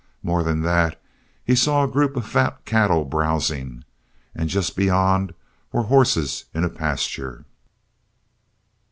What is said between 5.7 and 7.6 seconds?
were horses in a pasture.